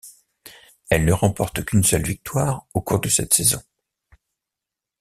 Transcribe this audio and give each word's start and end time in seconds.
Elle 0.89 1.05
ne 1.05 1.13
remporte 1.13 1.63
qu'une 1.63 1.83
seule 1.83 2.01
victoire 2.07 2.65
au 2.73 2.81
cours 2.81 3.01
de 3.01 3.07
cette 3.07 3.35
saison. 3.35 3.61